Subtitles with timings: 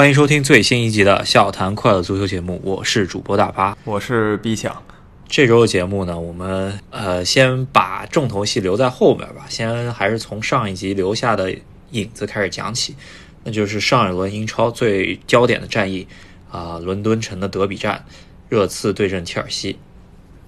[0.00, 4.82] 欢迎收听最新一集的《笑谈快乐足球》节目，我是主播大巴，我是 B 强。
[5.28, 11.54] 这周的节目呢，我们呃先把重头戏留在后面吧，先还是从上一集留下的
[11.90, 12.96] 影子开始讲起，
[13.44, 16.08] 那就是上一轮英超最焦点的战役
[16.50, 18.06] 啊，伦敦城的德比战，
[18.48, 19.78] 热刺对阵切尔西。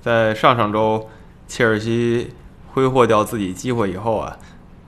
[0.00, 1.10] 在上上周，
[1.46, 2.30] 切尔西
[2.68, 4.38] 挥霍掉自己机会以后啊，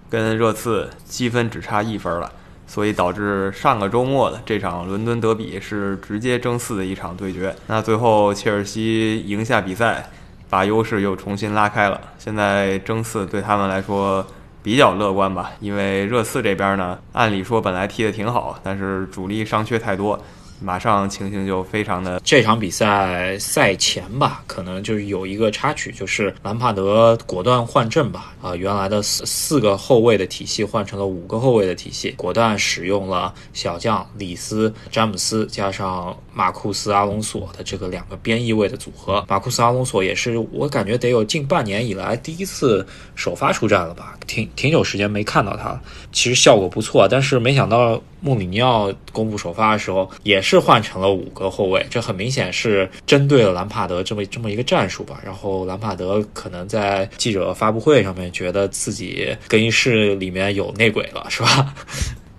[0.09, 2.33] 跟热刺积分只差一分了。
[2.75, 7.55] 所以导致上个周末的这场伦敦德比是直接争四的一场对决。
[7.69, 10.11] 那最后切尔西赢下比赛，
[10.51, 12.01] 把优势又重新拉开了。
[12.19, 14.27] 现在争四对他们来说
[14.61, 20.21] 比较乐观吧，因为热刺这边呢，按理说本来踢得挺好，但是主力伤缺太多。
[20.61, 39.25] 马上情形就非常的，这场比赛赛前吧，可能就是有一个插曲，就是兰帕德果断换阵吧，啊，原来的四四个后卫的体系换成了五个后卫的体系，果断使用了小将里斯、詹姆斯加上马库斯、阿隆索的这个两个边翼位的组合。
[39.29, 48.01] 马库斯、阿隆索也是我感觉得有近半年以来第一次首发出战了吧，挺挺久时间没看到他了，其实效果不错，但是没想到。
[48.25, 55.19] 穆里尼奥公布首发的时候，也是换成了五个后卫，这很明显是针对了兰帕德这么这么一个战术吧。
[55.25, 61.75] 然后兰帕德可能在记者发布会上面觉得自己更衣室里面有内鬼了，是吧？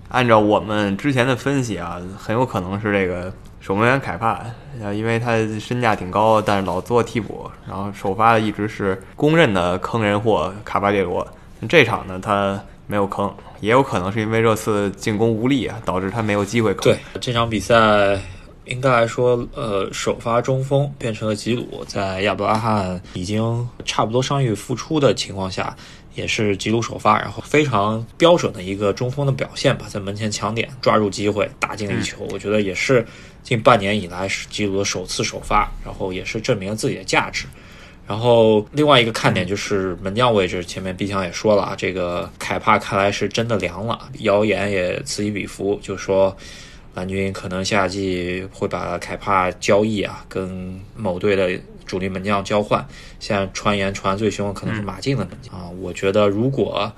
[0.09, 4.45] 按照我们之前的分析啊，很有可能是这个守门员凯帕，
[4.93, 11.27] 因为他身价挺高，但是老做替补，然后首发的一直是公认的坑人货卡巴列罗。
[11.67, 12.63] 这场呢，他。
[12.87, 16.83] 没有坑，也有可能是因为热刺进攻无力啊，导致他没有机会坑。
[16.83, 18.19] 对这场比赛，
[18.65, 25.75] 应该来说，呃，首发中锋变成了吉鲁，在亚布拉罕已经差不多伤愈复出的情况下，
[26.13, 32.27] 也是吉鲁首发，然后非常标准的一个中锋的表现吧，在门前抢点，抓住机会打进了一球。
[32.31, 33.05] 我觉得也是
[33.43, 37.45] 近半年以来是吉鲁的首次首发，然后也是证明了自己的价值。
[38.07, 46.35] 然后另外一个看点就是门将位置，前面毕强也说了啊，这个凯帕看来是真的凉了，谣言也此起彼伏，就说
[46.93, 52.85] 蓝军可能夏季会把凯帕交易啊，跟某队的主力门将交换。
[53.19, 56.91] 现在传言传最凶的可能是马竞的门将啊，我觉得如果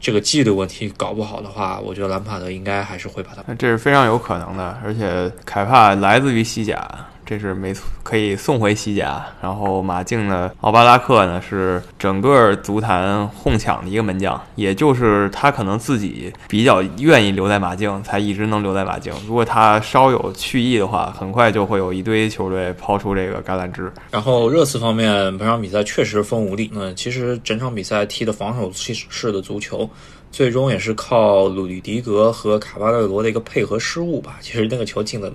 [0.00, 3.54] 这个纪律问题搞不好的话，我觉得兰帕德应该还是会把他。
[3.54, 7.06] 这是非常有可能的，而且凯帕来自于西甲。
[7.26, 9.26] 这是没错，可以送回西甲。
[9.42, 19.12] 然后马竞的奥巴拉克呢，是整个足坛哄抢的一个门将，也就是他可能自己比较愿意留在马竞，才一直能留在马竞。
[19.26, 23.92] 如果他稍有去意的话，很快就会有一堆球队抛出这个橄榄枝。
[24.12, 26.70] 然后热刺方面，本场比赛确实风无力。
[26.72, 29.90] 那其实整场比赛踢的防守式的足球，
[30.30, 34.38] 最终也是靠鲁迪迪格和卡巴勒罗的一个配合失误吧。
[34.40, 35.28] 其实那个球进了。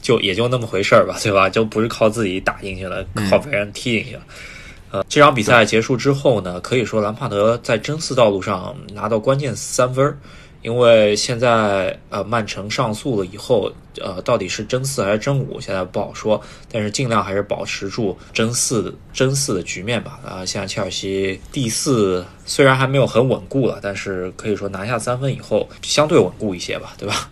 [0.00, 1.48] 就也就那么回事儿吧，对吧？
[1.48, 4.22] 就不是靠自己打进去了，靠别人踢进去了。
[4.92, 10.18] 呃，这场比赛结束之后呢，可以说兰帕德在争四道路上拿到关键三分儿，
[10.62, 16.42] 因为现在呃曼城上诉了以后，呃到底是争四还是争五，现在不好说。
[16.72, 20.18] 但是尽量还是保持住争四争四的局面吧。
[20.26, 27.30] 啊，现在切尔西第四虽然还没有很稳固了，但是可以说拿下三分以后相对稳固一些吧，对吧？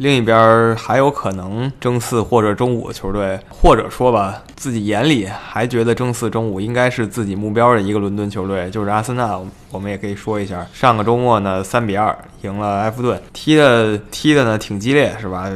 [0.00, 9.38] 另一边还有可能争四或者争五的球队，或者说吧，自己眼里还觉得争四争五应该是自己目标的一个伦敦球队，就是阿森纳。
[9.70, 15.50] 我们也可以说一下，上个周末呢，三比二赢了埃弗顿，踢的踢的呢挺激烈，是吧？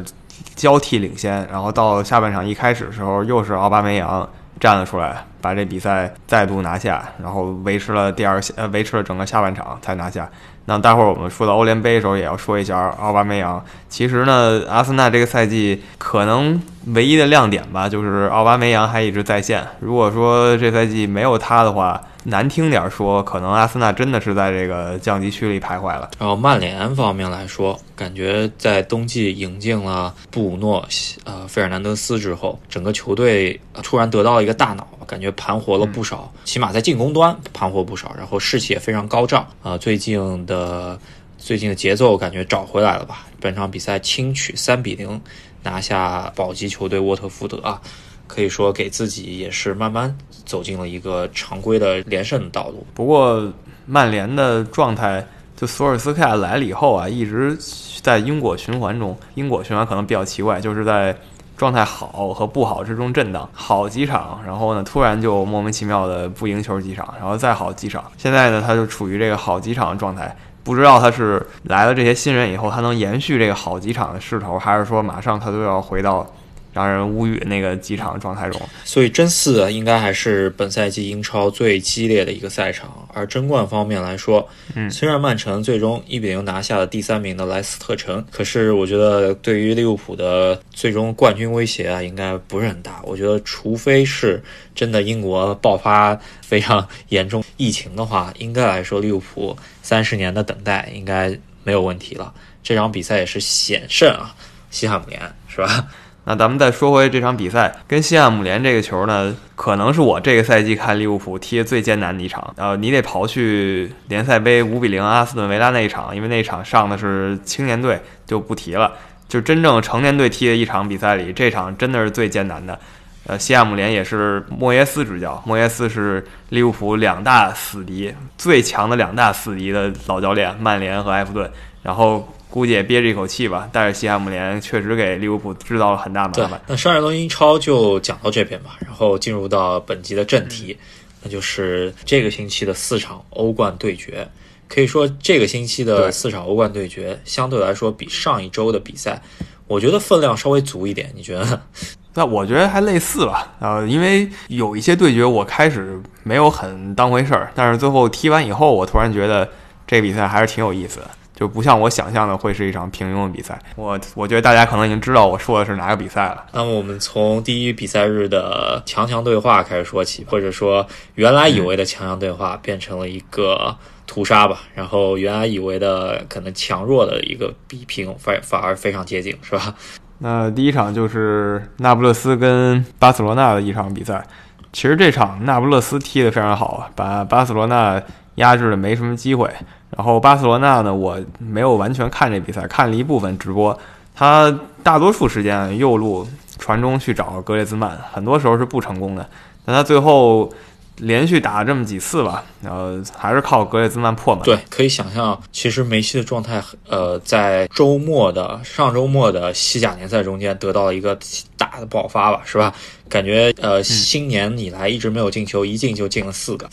[0.55, 4.29] 交替领先，然后到下半场一开始的时候，又是奥巴梅扬
[4.61, 10.31] 站了出来，把这比赛再度拿下，然后维持了第二呃维持了整个下半场才拿下。
[10.67, 13.63] 那待会儿我们说到欧联杯的时候，也要说一下奥巴梅扬。
[13.89, 19.65] 其实呢，阿森纳这个赛季可能唯一的亮点吧，就是奥巴梅扬还一直在线。
[19.81, 26.11] 如果说这赛季没有他的话，难听点说，可能阿森纳真的是在这个降级区里徘徊了。
[26.19, 30.85] 然后曼联方面来说，感觉在冬季引进了布鲁诺、
[31.25, 39.79] 呃费尔南德斯之后，整个球队突然得到了一个大脑，感觉盘活了不少，起码在进攻端盘活不少，然后士气也非常高涨啊。
[39.79, 40.99] 最近的
[41.39, 43.27] 最近的节奏感觉找回来了吧？
[43.41, 45.21] 本场比赛轻取三比零
[45.63, 47.81] 拿下保级球队沃特福德啊。
[48.27, 50.13] 可以说给自己也是慢慢
[50.47, 52.85] 走进了一个常规的连胜的道路。
[52.95, 53.53] 不过
[53.85, 55.25] 曼联的状态，
[55.55, 57.57] 就索尔斯克亚来了以后啊，一直
[58.01, 59.17] 在因果循环中。
[59.35, 61.15] 因果循环可能比较奇怪，就是在
[61.57, 68.05] 状态好和不好之中震荡，好几场，然后呢突然就莫名其妙的不赢球几场，然后再好几场。
[68.17, 76.27] 现在呢他就处于这个好几场的状态，不知道他是来了这些新人以后，他能延续这个好几场的势头，还是说马上他都要回到。
[76.75, 83.09] 让人无语那个几场状态中，所以真四应该还是本赛季英超最激烈的一个赛场。
[83.15, 93.01] 而争冠方面来说，嗯，虽然曼城最终一比零拿下了第三名的莱斯特城，可是我觉得对于利物浦的最终冠军威胁啊，应该不是很大。
[93.05, 94.43] 我觉得，除非是
[94.75, 102.35] 真的英国爆发非常严重疫情的话，应该来说利物浦三十年的等待应该没有问题了。
[102.65, 104.35] 这场比赛也是险胜啊，
[104.71, 105.87] 西汉姆联是吧？
[106.27, 112.55] 那咱们再说回这场比赛，跟西汉姆联这个球呢，可能是我这个赛季看利物浦踢的最艰难的一场。
[112.57, 118.91] 呃，你得刨去联赛杯五比零阿斯顿维拉那一场，因为那场上的是青年队，就不提了。
[119.29, 122.79] 就真正成年队踢的一场比赛里，这场真的是最艰难的。
[123.27, 131.51] 呃，西汉姆联也是莫耶斯执教，莫耶斯是利物浦两大死敌，最强的两大死敌的老教练，曼联和埃弗顿。
[131.83, 132.27] 然后。
[132.55, 136.63] 估计也憋着一口气吧，但是西汉姆联确实给利物浦制造了很大麻烦。
[136.69, 140.79] 那上一轮英超就讲到这边吧，然后进入到本集的正题，
[141.25, 144.29] 那就是这个星期的四场欧冠对决。
[144.69, 149.21] 可以说，这个星期的四场欧冠对决相对来说比上一周的比赛，
[149.67, 151.11] 我觉得分量稍微足一点。
[151.17, 151.61] 你觉得？
[152.15, 153.53] 那我觉得还类似吧。
[153.59, 159.49] 呃，因为有一些对决我开始没有很当回事儿，但是最后踢完以后，我突然觉得
[159.89, 161.11] 这比赛还是挺有意思的。
[161.35, 163.59] 就不像我想象的会是一场平庸的比赛。
[163.77, 166.45] 我我觉得大家可能已经知道我说的是哪个比赛了。
[166.53, 170.87] 那么我们从第一比赛日的强强对话开始说起，或者说
[171.17, 173.77] 原来以为的强强对话变成了一个
[174.07, 174.61] 屠杀吧。
[174.75, 179.75] 然后原来以为的可能强弱的一个比拼反反而非常接近，是吧？
[180.19, 184.25] 那第一场就是那不勒斯跟巴塞罗那的一场比赛。
[184.73, 188.01] 其实这场那不勒斯踢得非常好啊，把巴塞罗那
[188.37, 189.49] 压制的没什么机会。
[189.97, 193.79] 然后巴塞罗那呢，我没有完全看这比赛，看了一部分直播。
[194.15, 196.27] 他大多数时间右路
[196.59, 199.29] 传中去找格列兹曼，很多时候是不成功的。
[199.65, 200.53] 但他最后
[200.99, 204.45] 连续打了这么几次吧，然后还是靠格列兹曼破门。
[204.45, 211.19] 对，可以想象，其实梅西的状态，呃，在周末的上周末的西甲联赛中间得到了一个
[211.57, 212.73] 大的爆发吧，是吧？
[213.09, 216.69] 感觉呃，新年以来一直没有进球，一进就进了四个。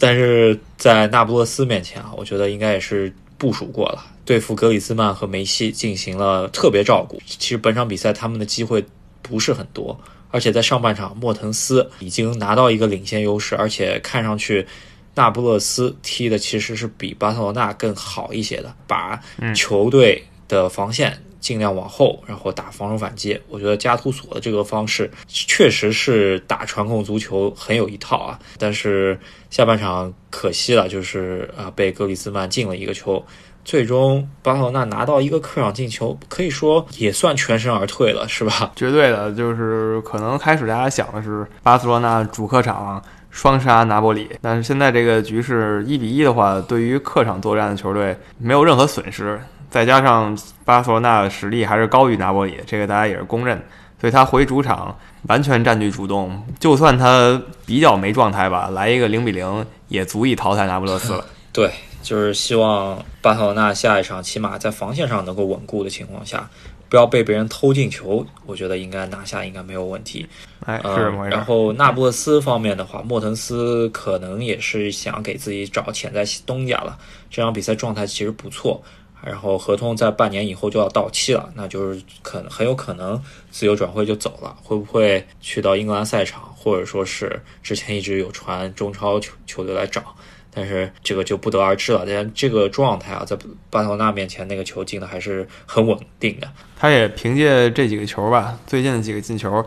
[0.00, 7.20] 但是在那不勒斯面前啊，我觉得应该也是部署过了，对付格里兹曼和梅西进行了特别照顾。
[7.26, 8.82] 其实本场比赛他们的机会
[9.20, 10.00] 不是很多，
[10.30, 14.66] 而且在上半场莫腾斯已经拿到一个领先优势，而且看上去
[15.14, 19.20] 那不勒斯踢的其实是比巴塞罗那更好一些的，把
[19.54, 21.22] 球队的防线。
[21.40, 23.40] 尽量往后，然后打防守反击。
[23.48, 28.38] 我觉得加图索的这个方式确实是打传控足球很有一套啊。
[28.58, 29.18] 但是
[29.50, 33.24] 下半场可惜了，就是啊被格里兹曼进了一个球，
[33.64, 38.72] 最终巴塞罗那拿到一个客场进球，可以说也算全身而退了，是吧？
[38.76, 49.40] 绝对的，就是可能开始大家想的是巴塞罗那主客场双杀拿波里，但是现在这个局势一比一的话，对于客场作战的球队没有任何损失。
[49.70, 53.56] 再加上巴塞罗那的实力还是高于拿波里，这个大家也是公认，
[54.00, 54.92] 所以他回主场
[55.28, 61.24] 完全占据主动，就算他比较没状态吧，来一个零比零也足以淘汰那不勒斯了。
[61.52, 61.70] 对，
[62.02, 66.48] 就是希望巴塞罗那下一场起码在防线上能够稳固的情况下，
[66.88, 70.26] 不要被别人偷进球，我觉得应该拿下应该没有问题。
[70.64, 71.30] 哎，是这么回事。
[71.30, 76.98] 然后那不勒斯方面的话，莫腾斯可能也是想给自己找潜在东家了，
[77.30, 78.80] 这场比赛状态其实不错。
[79.22, 90.16] 然后合同在半年以后就要到期了，那就是可能很有可能自由转会就走了，会不会去到英格兰赛场，或者说是之前一直有传中超球球队来找，
[90.52, 92.04] 但是这个就不得而知了。
[92.06, 93.36] 但这个状态啊，在
[93.70, 96.48] 巴塞罗那面前那个球进的还是很稳定的。
[96.78, 99.64] 他也凭借这几个球吧，最近的几个进球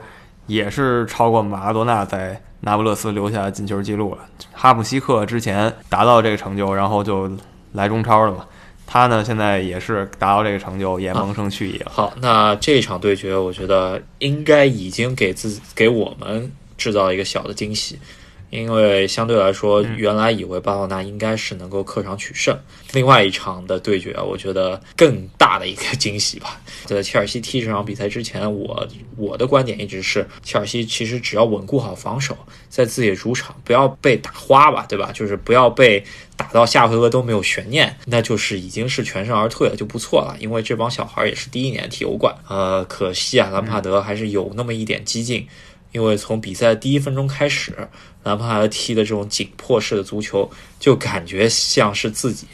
[0.48, 4.20] 也是超过马拉多纳在那不勒斯留下的进球记录了。
[4.52, 7.32] 哈姆西克之前达到这个成就，然后就
[7.74, 8.46] 来中超了嘛。
[8.86, 11.92] 他呢，现在也是达到这个成就，也萌生去意了。
[11.92, 17.98] 好， 那这场对决，我觉得应该已经给自给我们制造一个小的惊喜。
[18.54, 22.56] 因为相对来说，原来以为巴塞罗那应该是能够客场取胜。
[22.92, 26.62] 另外一场的对决，我觉得更大的一个 惊喜吧。
[26.86, 32.38] 在切尔西踢这场比赛之前，我我的观点一直是，切尔西其实只要稳固好防守，
[32.70, 35.12] 在自己的主场不要被打花吧，对吧？
[35.12, 36.04] 就是不要被
[36.38, 40.38] 打到下回合都没有悬念，那就是已经是全身而退了，就不错了。
[40.40, 45.48] 因为这帮小孩也是第一年踢欧冠，呃，可惜啊，兰帕德还是有那么一点激进。
[45.94, 47.72] 因为从比赛第一分钟开始，
[48.24, 52.46] 兰帕德踢的这种紧迫式的足球，就感觉像是自己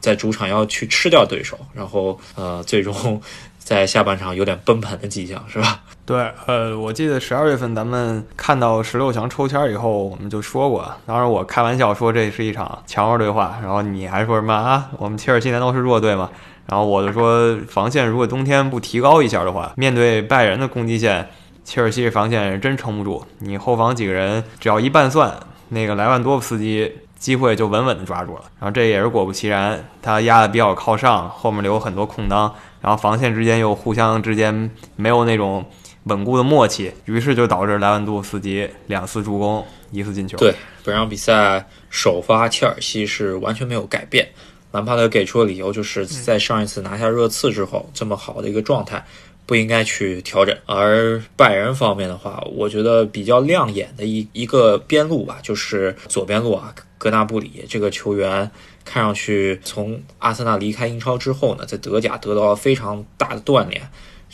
[0.00, 3.20] 在主场要去吃掉对手，然后呃，最终
[3.58, 5.82] 在下半场有点崩盘的迹象，是吧？
[6.06, 14.88] 对，呃，我记得十二月份咱们看到十六强抽签以后，我们就说过，当时我开玩笑说这是一场强弱对话，然后你还说什么啊？
[14.98, 16.30] 我们切尔西难道是弱队吗？
[16.66, 21.28] 然后我就说防线如果冬天不提高一下的话，面对拜仁的攻击线，
[21.66, 23.22] 切尔西这防线真撑不住。
[23.40, 26.90] 你后防几个人只要一拌算，那个莱万多夫斯基。
[27.18, 35.64] 机会就稳稳的抓住了，然后这也是果不其然，他压的比较靠上，后面留很多空当，然后防线之间又互相之间没有那种
[36.04, 40.36] 稳固的默契，于是就导致莱万多夫斯基两次助攻，一次进球。
[40.36, 40.54] 对，
[40.84, 44.28] 本场比赛首发切尔西是完全没有改变，
[44.72, 49.02] 兰帕德给出的理由就是在上一次拿下热刺之后，这么好的一个状态
[49.46, 50.54] 不应该去调整。
[50.66, 56.74] 而拜仁方面的话，我觉得比较亮眼的一一个边路吧，就是左边路啊。
[56.98, 58.50] 格纳布里这个球员
[58.82, 63.88] 看上去从阿森纳离开英超之后呢，在德甲得到了非常大的锻炼。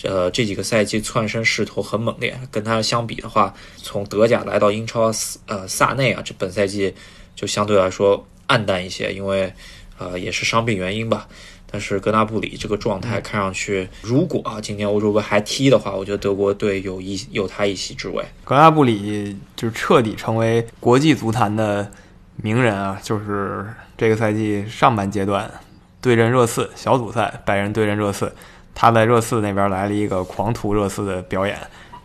[0.04, 2.38] 呃，这几个赛季窜升势头很猛烈。
[2.52, 5.10] 跟他相比的话，从德甲来到英超，
[5.46, 6.94] 呃，萨内啊，这本赛季
[7.34, 9.52] 就相对来说暗淡一些，因为
[9.98, 11.28] 呃也是伤病原因吧。
[11.72, 18.24] 但是格纳布里这个状态看上去，如果啊今天欧洲杯还踢的话，我觉得德国队有一有他一席之位。
[18.44, 21.90] 格纳布里就是彻底成为国际足坛的。
[22.36, 23.64] 名人啊，就是
[23.96, 25.48] 这个赛季上半阶段
[26.00, 28.32] 对阵热刺小组赛，拜仁对阵热刺，
[28.74, 31.56] 他在热刺那边来了一个狂徒热刺的表演，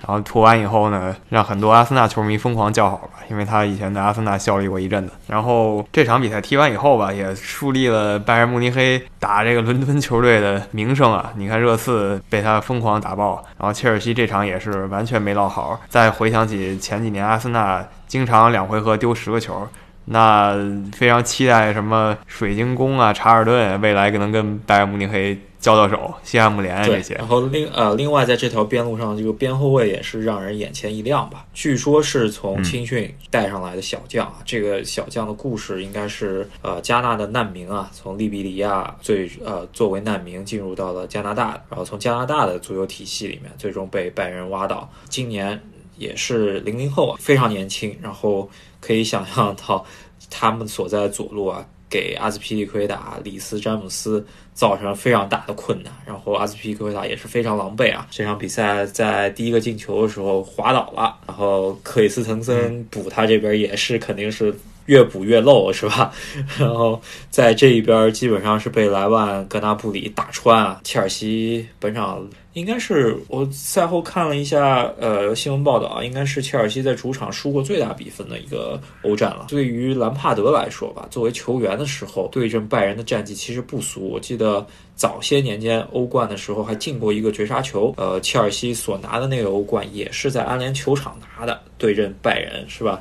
[0.05, 5.13] 然后屠完以后呢，让很多阿森纳球迷疯狂叫好吧，因为他以前在阿森纳效力过一阵子。
[5.27, 11.31] 然后这场比赛踢完以后吧，也树立了拜仁慕尼黑打这个伦敦球队的名声啊。
[11.35, 15.79] 你看热刺被他疯狂打爆，然后切尔西这场也是完全没落好。
[15.89, 19.67] 再回想起前几年阿森纳经常两回合丢十个球。
[20.09, 20.55] 那
[20.93, 27.15] 非常期待什么水晶宫啊、查尔顿未来可能跟拜仁慕尼黑交到手，西汉姆联这些。
[27.15, 31.45] 然后另呃，另外在这条边路上，这个边后卫也是让人眼前一亮吧。
[31.53, 45.61] 据说是从青训带上来的小将啊，这个小将的故事应该是呃加纳的难民啊，从利比里亚最呃作为难民进入到了加拿大，然后从加拿大的足球体系里面最终被拜仁挖到，今年
[45.97, 48.49] 也是零零后啊，非常年轻，然后。
[48.79, 49.83] 可以想象到，
[50.29, 55.93] 他们所在的左路啊，给阿兹皮利奎达、里斯詹姆斯造成了非常大的困难。
[56.05, 64.53] 然后阿兹皮利奎达也是非常狼狈啊，这场比赛在第一个进球的时候滑倒了，然后克里斯滕森补他这边也是肯定是。
[64.87, 66.11] 越补越漏是吧？
[66.59, 70.81] 然后在这一边基本上是被莱万、格纳布里打穿啊。
[70.83, 79.45] 切尔西本场应该是我赛后看了一下，呃，新闻报道啊，应该是切尔西在主场输过最大比分的一个欧战了。
[79.47, 84.09] 对于兰帕德来说吧，作为球员的时候对阵拜仁的战绩其实不俗。
[84.09, 84.65] 我记得
[84.95, 87.93] 早些年间欧冠的时候还进过一个绝杀球。
[87.97, 92.99] 呃，切尔西所拿的那个欧冠也是在安联球场拿的，对阵拜仁是吧？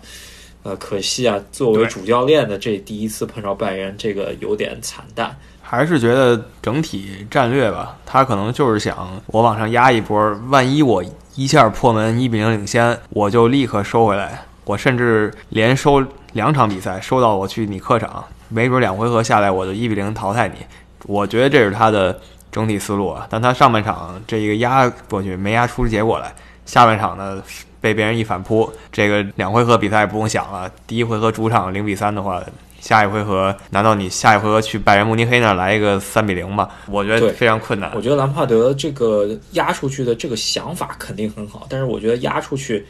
[0.67, 5.33] 呃，可惜啊，作为主教练的这第一次碰着拜仁，这个有点惨淡。
[5.63, 11.05] 还是觉得整体战略吧，他可能就是想我往上压一波，万一我
[11.37, 14.43] 一下破门一比零领先，我就立刻收回来。
[14.65, 20.57] 我甚至连收两场比赛，收到我去你客场，没准两回合下来我就一比零淘汰你。
[21.05, 22.19] 我觉得这是他的
[22.51, 23.25] 整体思路啊。
[23.31, 27.41] 但他上半场这一个压过去没压出结果来，下半场呢？
[27.81, 30.71] 被别人一反扑，这个两回合比赛不用想了。
[30.87, 32.43] 第一回合主场零比三的话，
[32.81, 36.69] 下一回合难道你下一回合去拜仁慕尼黑那来一个三比零吗？
[36.87, 37.91] 我觉得非常困难。
[37.95, 42.87] 我觉得兰帕德这个压出去的这个想法肯定很好，但是我觉得压出去，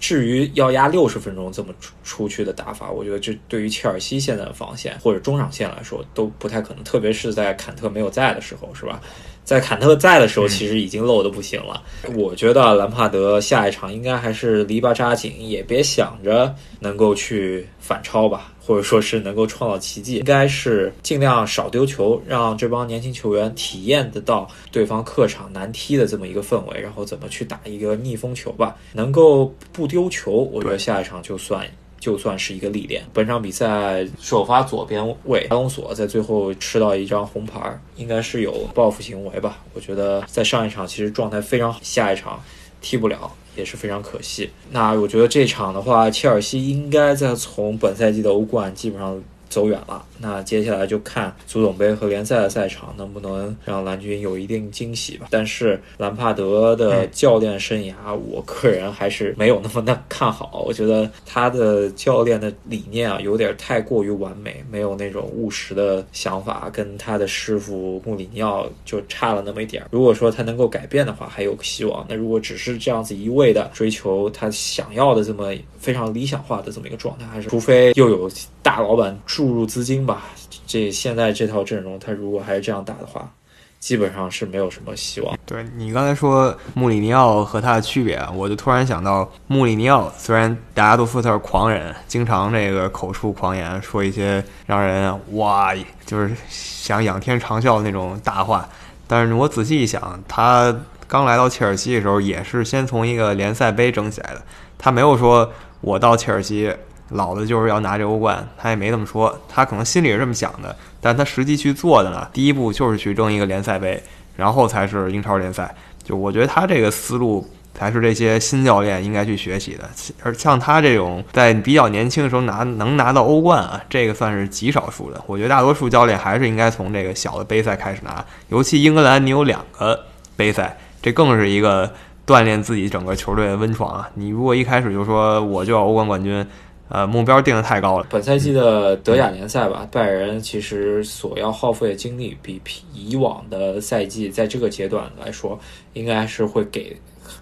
[0.00, 9.00] 至于要压六十分钟这么出出去的打法，我觉得这对于切尔西现在的防线或者中场线来说都不太可能，特别是在坎特没有在的时候，是吧？
[9.46, 11.80] 在坎特在的时候，其实已经漏的不行了。
[12.16, 28.74] 我觉得兰帕德下一场应该还是篱笆扎紧，也别想着能够去反超吧，或者说是能够创造奇迹，应该是尽量少丢球，让这帮年轻球员体验得到对方客场难踢的这么一个氛围，然后怎么去打一个逆风球吧。
[28.92, 31.64] 能够不丢球，我觉得下一场就算。
[32.06, 33.02] 就算是一个历练。
[33.12, 39.58] 本场比赛首发左边卫阿隆索在最后吃到一张红牌，应该是有报复行为吧？
[39.74, 42.40] 我觉得在上一场其实状态非常好，下一场
[42.80, 44.48] 踢不了也是非常可惜。
[44.70, 50.04] 那我觉得这场的话，切尔西应该在从本赛季的欧冠基本上走远了。
[50.18, 55.28] 那接下来就看足总杯和联赛的赛场能不能让蓝军有一定惊喜吧。
[55.30, 57.94] 但是兰帕德的教练生涯，
[58.28, 60.64] 我个人还是没有那么的看好。
[60.66, 69.84] 我觉得他的教练的理念啊，有点太过于完美，没有那种务实的想法，跟他的师傅穆里尼奥就差了那么一点。
[69.90, 72.04] 如果说他能够改变的话，还有希望。
[72.08, 78.30] 那如果只是这样子一味的追求他想要的这么非常理想化的这么一个状态，还是除非又有
[78.66, 80.24] 大老板注入资金吧。
[80.66, 83.30] 这现在这套阵容，他如果还是这样打的话，
[83.78, 85.38] 基本上是没有什么希望。
[85.46, 95.72] 对你刚才说穆里尼奥和他的区别，我就突然想到，穆里尼奥虽然大家都说他是狂人，经常这个口出狂言，说一些让人哇，
[96.04, 98.68] 就是想仰天长啸的那种大话，
[99.06, 104.42] 但是我仔细一想，他刚来到切尔西的时候，也是先从一个联赛杯争起来的，
[104.76, 106.74] 他没有说我到切尔西。
[107.10, 114.02] 老子就是要拿这欧冠，他也没这么说，他可能心里是这么想的，但他实际去做的呢，第一步就是去争一个联赛杯，
[114.34, 115.72] 然后才是英超联赛。
[116.02, 119.88] 就我觉得他这个思路才是这些新教练应该去学习的。
[120.22, 125.22] 而像他这种在比较年轻的时候拿能拿到欧冠啊，这个算是极少数的。
[125.26, 130.04] 我觉得大多数教练还是应该从这个小的杯赛开始拿，尤其英格兰你有两个
[130.36, 131.92] 杯赛，这更是一个
[132.26, 134.08] 锻炼自己整个球队的温床啊。
[134.14, 136.44] 你如果一开始就说我就要欧冠冠军。
[136.88, 138.06] 呃，目标定的太高了。
[138.08, 142.60] 本赛季的德甲联赛吧，拜仁其实所要耗费的精力比
[142.94, 145.58] 以往的赛季，在这个阶段来说，
[145.94, 146.96] 应该是会给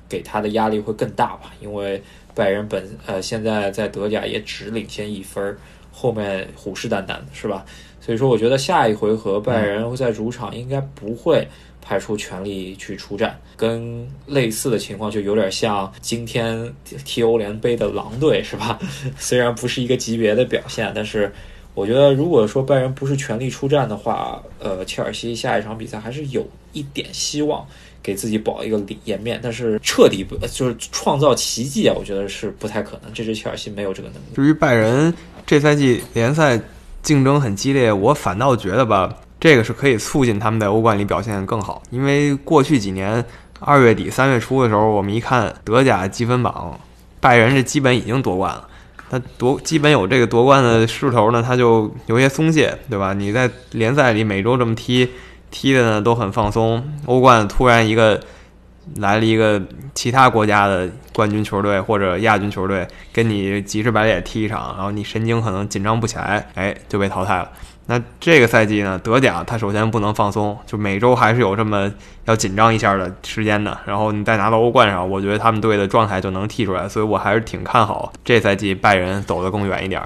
[0.09, 1.53] 给他的压力会更大吧。
[1.61, 2.03] 因为
[2.35, 5.57] 拜仁本呃现在在德甲也只领先一分，
[5.93, 7.65] 后面虎视眈眈的是吧？
[8.01, 11.47] 所以说，我觉得下一回合拜仁会在主场应该不会。
[11.85, 16.73] 派出全力去出战，跟类似的情况就有点像今天
[17.05, 18.79] 踢欧联杯的狼队，是吧？
[19.19, 21.31] 虽然不是一个级别的表现，但是
[21.75, 27.67] 我觉得如果说拜仁不是全力出战的话，呃，切尔西下一场比赛还是有一点希望
[28.03, 31.95] 给自己保一个颜面，但是彻底不就是创造奇迹啊？
[31.99, 33.13] 我觉得是不太可能。
[33.13, 34.27] 这支切尔西没有这个能力。
[34.35, 35.13] 至于拜仁
[35.45, 36.59] 这赛季联赛
[37.03, 39.15] 竞争很激烈，我反倒觉得吧。
[39.45, 43.23] 这个是可以促进他们在欧冠里表现更好，因为过去几年
[43.61, 46.81] 二月底三月初的时候，我们一看德甲积分榜，
[47.21, 48.67] 拜仁这基本已经夺冠了，
[49.11, 53.13] 他夺基本有这个夺冠的势头呢，他就有些松懈，对吧？
[53.13, 55.11] 你在联赛里每周这么踢，
[55.51, 58.19] 踢的呢都很放松，欧冠突然一个
[58.97, 59.63] 来了一个
[59.95, 67.51] 其他国家的冠军球队或者亚军球队跟你急赤白脸踢一场，然后你神经可能紧张不起来，哎，就被淘汰了。
[67.87, 71.93] 那这个赛季呢，德甲他首先不能放松，就每周还是有这么
[72.25, 73.79] 要紧张一下的时间的。
[73.85, 80.03] 然后你再拿到欧冠上，我觉得他们队的状态就能踢出来，所以我还是挺看好这赛季拜仁走得更远一点。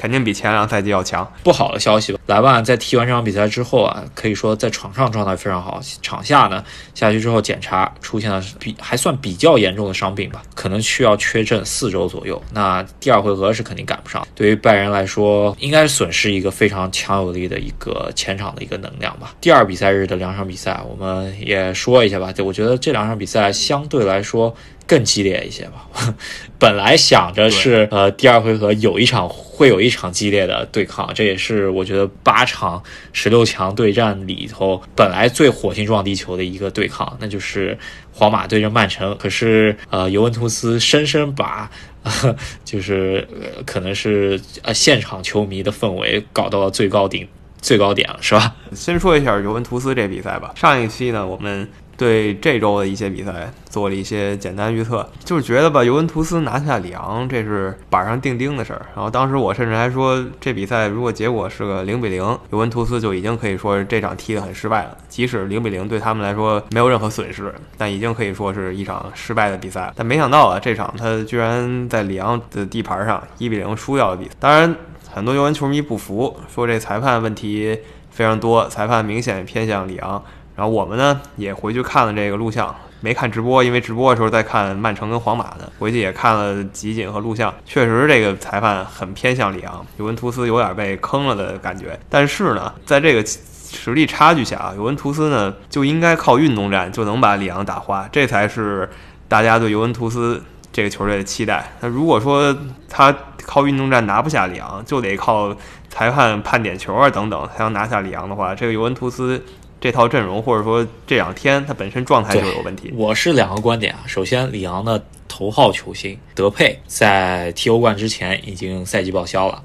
[0.00, 1.30] 肯定比前两赛季要强。
[1.44, 12.42] 不好的消息吧，莱万在踢完这场比赛之后啊，可以说在场上状态非常好，场下呢下去之后检查出现了比还算比较严重的伤病吧，可能需要缺阵四周左右。
[12.50, 14.26] 那第二回合是肯定赶不上。
[14.34, 19.34] 对于拜仁来说，应该损失一个非常强有力的一个前场的一个能量吧。
[19.38, 22.32] 第二比赛日的两场比赛，我们也说一下吧。
[22.42, 24.54] 我觉得这两场比赛相对来说。
[24.90, 25.86] 更激烈一些吧。
[26.58, 37.78] 本来想着是呃，第二回合有一场会有一场激烈的对抗，这也是我觉得八场十六强对战里头本来最火星撞地球的一个对抗，那就是
[38.12, 39.16] 皇马对阵曼城。
[39.16, 41.70] 可是呃，尤文图斯深深把
[42.64, 47.28] 就是呃可能是呃现场球迷的氛围搞到了最高顶
[47.62, 48.56] 最高点了，是吧？
[48.74, 50.52] 先说一下尤文图斯这比赛吧。
[50.56, 51.68] 上一期呢，我们。
[52.00, 58.86] 对这周的一些比赛做了一些简单预测，就是觉得吧，尤文图斯拿下里昂，这是板上钉钉的事儿。
[58.94, 64.96] 然后当时我甚至还说，这比赛如果结果是个零比零，尤文图斯就已经可以说这场踢得很失败了。
[65.10, 69.92] 即使零比零对他们来说没有任何损失，但已经可以说是一场失败的比赛。
[69.94, 74.30] 但没想到啊，这场他居然在里昂的地盘上一比零输掉了比赛。
[74.40, 74.74] 当然，
[75.12, 77.78] 很多尤文球迷不服，说这裁判问题
[78.10, 80.24] 非常多，裁判明显偏向里昂。
[80.60, 91.98] 然后我们呢也回去看了这个录像，没看直播，因为直播的时候在看曼城跟皇马的，回去也看了集锦和录像，确实这个裁判很偏向里昂，尤文图斯有点被坑了的感觉。
[92.10, 98.86] 但是呢，在这个实力差距下啊，尤文图斯呢就应该靠运动战就能把里昂打花，这才是
[99.28, 101.72] 大家对尤文图斯这个球队的期待。
[101.80, 102.54] 那如果说
[102.86, 105.56] 他靠运动战拿不下里昂，就得靠
[105.88, 109.42] 裁判判点球啊等等才能拿下里昂的话，这个尤文图斯。
[109.80, 112.92] 这套阵容或者说这两天他本身状态就有问题。
[112.94, 115.04] 我是两个观点啊，首先里昂的。
[115.32, 119.62] 头号球星德佩在踢欧冠之前已经赛季报销了。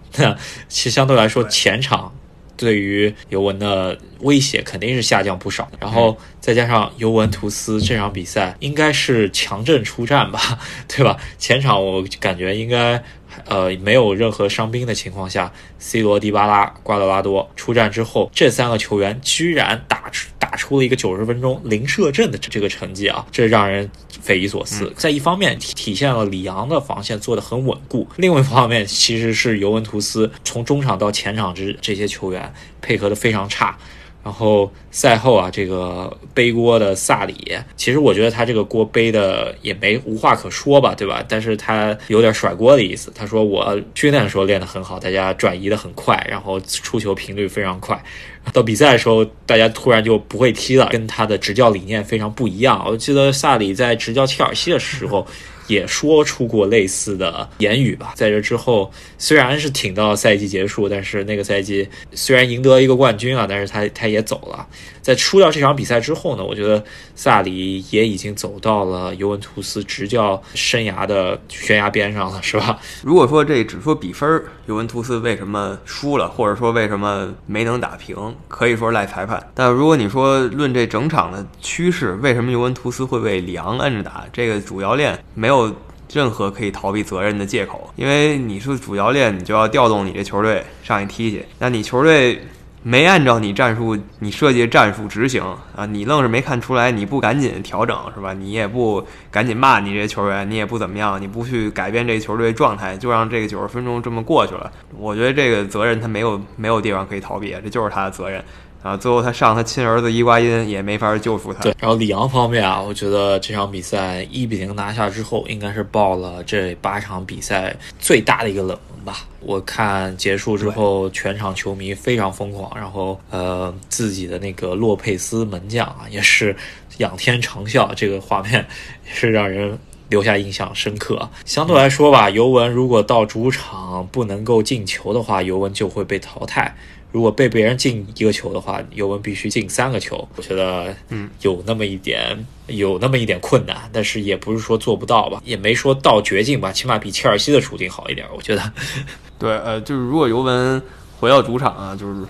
[0.69, 2.13] 其实相对来说，前场
[2.55, 5.67] 对于尤文的威胁肯定是下降不少。
[5.79, 11.17] 然后再加上尤文图斯这场比赛应该是强阵出战吧， 对吧？
[11.39, 13.03] 前场我感觉应该。
[13.45, 23.89] 呃，没有任何伤兵的情况下，C 罗、迪巴拉、瓜德拉多出战之后，这三个球员居然打出打出了一个九十分钟零射正的这个成绩啊，这让人
[24.21, 24.93] 匪夷所思。
[24.95, 33.77] 在一方面体体现了里昂的防线做得很稳固，另外一方面其实是尤文图斯从中场到前场之这些球员配合的非常差。
[34.25, 41.23] 然后赛后啊，这个背锅的萨里，其实我觉得他这个锅背的也没无话可说吧，对吧？
[41.29, 43.11] 但是他有点甩锅的意思。
[43.13, 48.03] 他说我训练的时候练得很好，大家转移的很快，然后出球频率非常快。
[48.51, 52.83] 到比赛的时候，大家突然就不会踢了，跟他的执教理念非常不一样。
[52.87, 55.27] 我记得萨里在执教切尔西的时候。
[55.67, 58.13] 也说出过类似的言语吧。
[58.15, 64.67] 在这之后，虽然是挺到赛季结束，但是那个赛季虽然赢得一个冠军啊，但是他他也走了。
[65.01, 72.79] 在输掉这场比赛之后呢，我觉得萨里也已经走到了尤文图斯执教生涯的悬崖边上了，是吧？
[73.03, 79.39] 如果说这只说比分，尤文图斯为什么输了，或者说为什么没能打平，可以说赖裁判。
[79.53, 84.25] 但如果你说论这整场的趋势，为什么尤文图斯会被里昂摁着打？
[84.33, 85.75] 这个主教练没有有
[86.11, 91.45] 任何可以逃避责任的借口，因为你是主教练，你就要调动你这球队上去踢去。
[91.59, 92.41] 那你球队。
[92.87, 95.41] 没按照你战术，你设计战术执行
[95.75, 95.87] 啊！
[95.87, 98.31] 你愣是没看出来，你不赶紧调整是吧？
[98.31, 104.71] 你也不赶紧骂你这些球员，你也不怎么样，你不去改变这球队状态，就让这个九十分钟这么过去了。
[104.99, 108.39] 我觉得这个责任他没有没有地方可以逃避，这就是他的责任
[108.85, 108.95] 啊！
[108.95, 111.61] 最后他上他亲儿子伊瓜因也没法救赎他。
[111.61, 119.03] 对，然后里昂方面啊，我觉得这场比赛一比零拿下之后，应该是爆了这八场比赛最大的一个冷门。
[119.03, 126.55] 吧，我看结束之后，全场球迷非常疯狂，然后呃，自己的那个洛佩斯门将啊，也是
[126.97, 128.65] 仰天长啸，这个画面
[129.07, 129.77] 也是让人
[130.09, 131.29] 留下印象深刻。
[131.43, 136.75] 相对来说吧，尤文如果到主场不能够进球的话，尤文就会被淘汰。
[137.15, 140.27] 如果被别人进一个球的话，尤文必须进三个球。
[140.35, 148.27] 我觉得，嗯，有那么一点，有那么一点困难，但是也不是说做不到吧，也没说到绝境吧，起码比切尔西的处境好一点。
[148.35, 148.61] 我觉得，
[149.39, 150.81] 对，呃，就是如果尤文
[151.17, 152.25] 回到主场啊，就是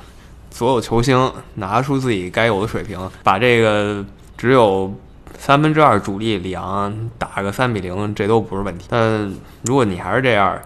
[0.52, 4.06] 所有球星拿出自己该有的水平，把这个
[4.38, 4.94] 只有
[5.36, 8.86] 三分之二主力里昂打个三比零，这都不是问题。
[8.88, 10.62] 但如果你还是这样。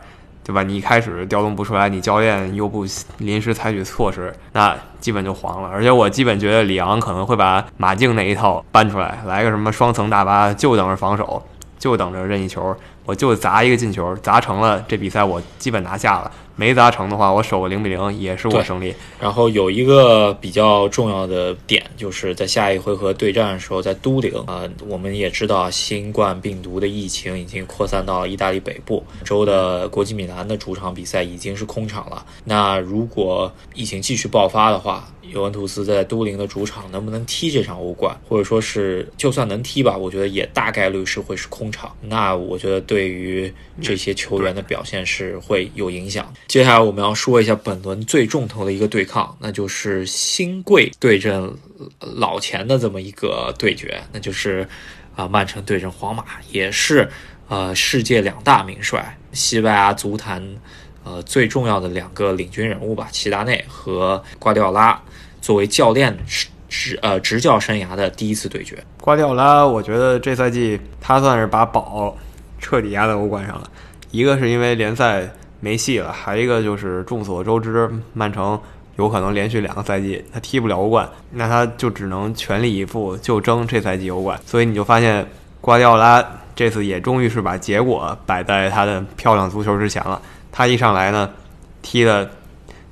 [0.49, 0.63] 对吧？
[0.63, 2.83] 你一开始调动不出来，你教练又不
[3.19, 5.69] 临时采取措施，那基本就黄了。
[5.69, 11.45] 而且我基本觉得里昂可能会把马竞那一套搬出来，来个什么双层大巴，就等着防守，
[11.79, 12.75] 就等着任意球。
[13.05, 16.31] 我就砸一个进球，砸成了，这比赛我基本拿下了。
[16.55, 18.93] 没砸成的话，我守个零比零也是我胜利。
[19.19, 29.03] 然后有一个比较重要的点，就是在下一回合对战的时候，在都灵啊，我们也知道新冠病毒的疫情已经扩散到意大利北部。
[29.23, 32.23] 周的国际米兰的主场比赛已经是空场了。
[32.43, 41.95] 那如果疫情继续爆发的话，尤文图斯在都灵的主场能不能踢这场欧冠，或者说是就算能踢吧，我觉得也大概率是会是空场。
[42.01, 46.33] 那我觉得对于这些球员的表现是会有影响。
[46.47, 51.53] 接下来我们要说一下本轮最重头的一个对抗，那就是新贵对阵
[51.99, 54.67] 老钱的这么一个对决，那就是
[55.15, 57.09] 啊曼城对阵皇马，也是
[57.47, 60.43] 呃世界两大名帅，西班牙足坛
[61.03, 64.99] 呃最重要的两个领军人物吧，齐达内和瓜迪奥拉。
[65.41, 66.15] 作为教练
[66.67, 72.15] 执呃执教生涯的第一次对决，瓜迪奥拉，我觉得这赛季他算是把宝
[72.59, 73.71] 彻底压在欧冠上了。
[74.11, 75.27] 一个是因为联赛
[75.61, 78.59] 没戏了，还一个就是众所周知，曼城
[78.97, 84.37] 有可能连续两个赛季他踢不了欧冠，那他就只能全力以赴就争这赛季欧冠。
[84.45, 85.25] 所以你就发现
[85.61, 86.21] 瓜迪奥拉
[86.53, 90.21] 这次也终于是把结果摆在他的漂亮足球之前了。
[90.51, 91.29] 他一上来呢，
[91.81, 92.29] 踢的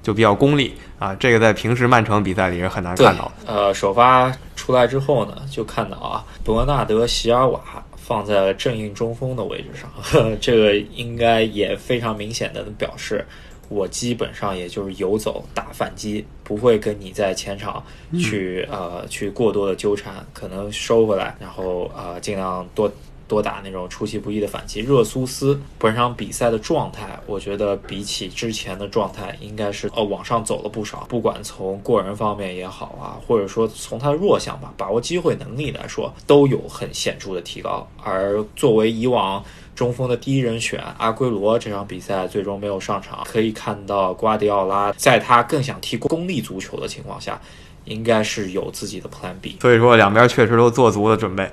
[0.02, 0.74] 就比较功利。
[1.00, 3.54] 啊，这个在平时曼城比赛里是很难看到的。
[3.54, 7.62] 呃，首发出来之后呢，就看到啊，伯纳德·席尔瓦
[7.96, 13.24] 放在了正印中锋的位置上，呵 这个应该也非常明显的表示，
[13.70, 17.84] 我基本上也就是游走打反击，不会跟你在前场
[18.20, 22.92] 去呃去过多的纠缠，可能收回来，然后呃尽量多
[23.28, 24.80] 多打那种出其不意的反击。
[24.80, 31.06] 热苏斯本场比赛的状态，我觉得比起之前的状态，应该是呃往上走了不少。
[31.10, 37.88] 不管从过人方面也好啊，或者说从他的弱项吧，把握机会能力来说，都有很显著的提高。
[38.04, 39.44] 而作为以往
[39.76, 47.40] 中锋的第一人选，阿圭罗这场比赛最终没有上场，可以看到瓜迪奥拉在他更想踢功利足球的情况下。
[47.86, 51.50] 应该是有自己的 Plan B，所以说两边确实都做足了准备。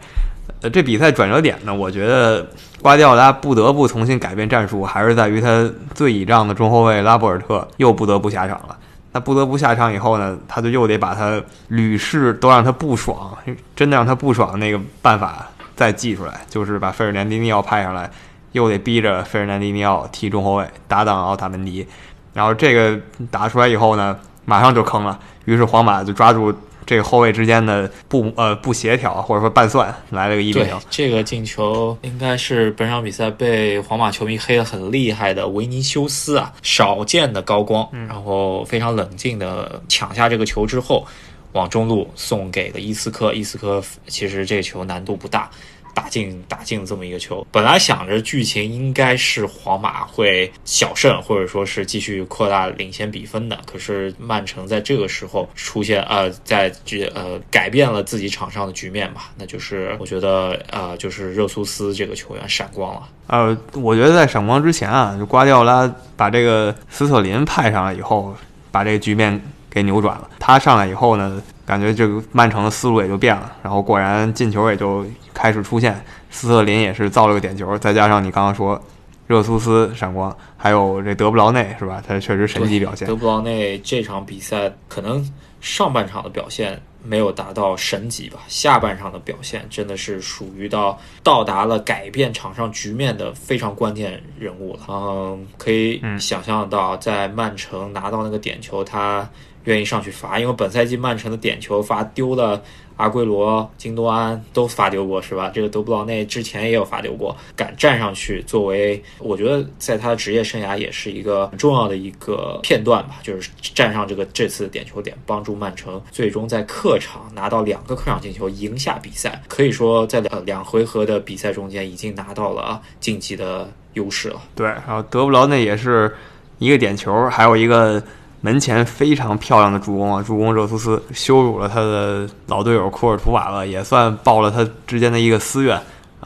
[0.61, 2.46] 呃，这比赛转折点呢，我觉得
[2.80, 8.76] 瓜迪奥拉不得不重新改变战术，还是在于他最倚仗的中后卫拉波尔特又不得不下场了。
[9.12, 13.37] 那不得不下场以后呢，他就又得把他屡试都让他不爽，
[13.76, 18.11] 真的让他不爽那个办法再记出来，就是把费尔南迪尼奥派上来，
[18.52, 21.87] 又得逼着费尔南迪尼奥踢中后卫搭档奥塔门迪。
[22.33, 22.98] 然后这个
[23.30, 25.16] 打出来以后呢，马上就坑了。
[25.44, 26.52] 于是皇马就抓住
[26.87, 30.79] 这个后卫之间的不呃不协调或者说拌蒜，来了个一比零。
[30.90, 41.07] 这个进球应该是本场比赛被皇马球迷黑得很厉害的维尼修斯啊，少见的高光，然后非常冷静的抢下这个球之后，
[41.53, 43.33] 往中路送给了伊斯科。
[43.33, 45.51] 伊斯科其实这个球难度不大。
[45.94, 53.59] 打进打进这么一个球，本来想着剧情应该是皇马会小胜，或者说是继续扩大领先比分的。
[53.64, 59.30] 可是曼城在这个时候出现，呃，在这呃改变了自己场上的局面吧。
[59.38, 63.09] 那就是我觉得，呃，就是热苏斯这个球员闪光了。
[63.28, 68.35] 呃，我觉得在闪光之前啊，就瓜迪奥拉把这个斯特林派上来以后，
[68.70, 70.28] 把这个局面给扭转了。
[70.38, 71.42] 他上来以后呢？
[71.66, 75.98] 感觉这个曼城的思路也就变了，然后果然进球也就开始出现，
[76.31, 78.79] 斯特林也是造了个点球，再加上你刚刚说
[79.27, 82.03] 热苏斯闪光，还有这德布劳内是吧？
[82.07, 83.09] 他确实神级表现。
[83.09, 85.27] 德布劳内这场比赛可能
[85.62, 94.81] 上半场的表现没有达到神级吧，下半场的表现真的是属于到到达了改变场上局面的非常关键人物了。
[94.90, 99.27] 嗯，可以想象到在曼城拿到那个点球，他。
[99.64, 102.62] 愿意上去罚，因为本赛季曼城的点球罚丢了，
[102.96, 105.50] 阿圭罗、金多安都罚丢过，是吧？
[105.53, 119.42] 这个德布劳内之前也有罚丢过，敢站上去，作为我觉得在他的职业生涯也是一个很重要的一个片段吧，就是站上这个这次点球点，帮助曼城最终在客场拿到两个客场进球，赢下比赛。
[119.48, 124.42] 可以说在两两回合的比赛中间已经拿到了晋级的优势了。
[124.55, 126.14] 对，然后德布劳内也是
[126.59, 128.03] 一个点球，还有一个。
[128.44, 130.22] 门前非常漂亮的助攻啊！
[130.22, 135.80] 助攻热苏斯羞辱了他的老队友库尔图瓦了，也算报了他之间的一个私怨。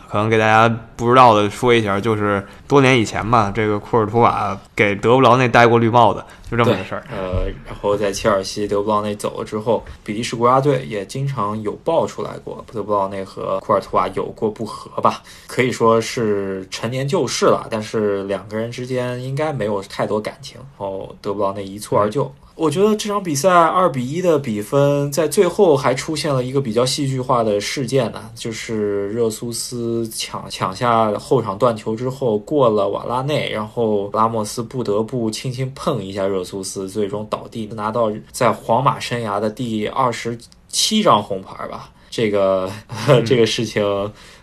[0.08, 7.02] 可能给大家不知道的说一下，就是多年以前吧，这个库尔图瓦给德布劳内戴过绿帽子，就这么个事儿。
[7.10, 17.66] 呃，然后在切尔西德布劳内走了之后，比利时国家队也经常有爆出来过，德布劳内和库尔图瓦有过不和吧，可以说是陈年旧事了。
[17.70, 22.32] 但是两个人之间应该没有太多感情，然后德布劳内一蹴而就。
[22.58, 41.88] 我觉得这场比赛二比一的比分，在最后还出现了一个比较戏剧化的事件呢，就是热苏斯抢抢下后场断球之后过了瓦拉内，然后拉莫斯不得不轻轻碰一下热苏斯，最终倒地，拿到在皇马生涯的第二十七张红牌吧。
[42.10, 42.68] 这个
[43.24, 43.82] 这个事情，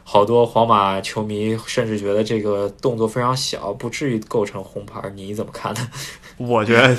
[0.08, 5.02] 好多皇马球迷甚至觉得这个动作非常小，不至于构成红牌。
[5.16, 5.82] 你怎么看呢？
[6.38, 6.96] 我觉得。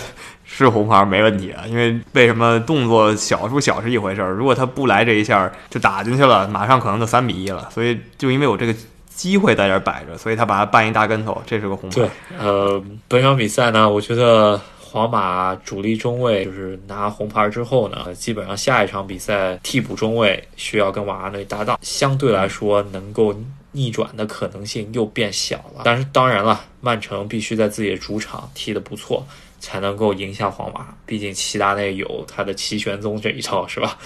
[0.48, 7.68] 是红牌没问题啊，因为为什么动作小不小是一回事儿，如果他不来这一下就打进去了，马上可能就三比一了。
[7.74, 8.72] 所以就因为我这个
[9.08, 11.96] 机会在这摆着，所以他把他绊一大跟头，这是个红牌。
[11.96, 14.58] 对，呃，本场比赛呢，我觉得
[14.96, 23.38] 皇马主力中卫就是拿红牌之后呢，基本上下一场比赛替补中卫需要跟瓦拉内搭档，相对来说能够
[23.72, 25.82] 逆转的可能性又变小了。
[25.84, 29.22] 但是当然了，曼城必须在自己的主场踢得不错。
[29.58, 33.96] 才能够赢下皇马，毕竟齐达内有他的齐玄宗这一套，是吧？